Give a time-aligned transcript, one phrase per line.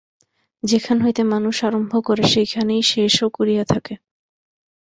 [0.63, 3.93] যেখান হইতে মানুষ আরম্ভ করে, সেইখানেই শেষও করিয়া থাকে।